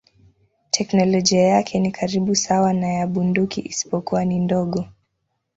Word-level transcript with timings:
Teknolojia 0.71 1.41
yake 1.41 1.79
ni 1.79 1.91
karibu 1.91 2.35
sawa 2.35 2.73
na 2.73 2.87
ya 2.87 3.07
bunduki 3.07 3.61
isipokuwa 3.61 4.25
ni 4.25 4.39
ndogo. 4.39 4.85